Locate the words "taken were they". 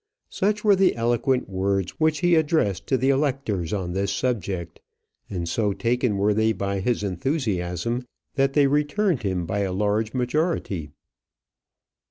5.73-6.53